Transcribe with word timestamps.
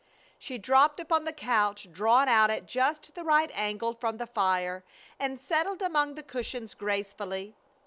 She 0.39 0.57
dropped 0.57 0.99
upon 0.99 1.25
the 1.25 1.31
couch 1.31 1.87
drawn 1.91 2.27
out 2.27 2.49
at 2.49 2.65
just 2.65 3.13
the 3.13 3.23
right 3.23 3.51
angle 3.53 3.93
from 3.93 4.17
the 4.17 4.25
fire 4.25 4.83
and 5.19 5.39
settled 5.39 5.83
among 5.83 6.15
the 6.15 6.23
cushions 6.23 6.73
gracefully. 6.73 7.53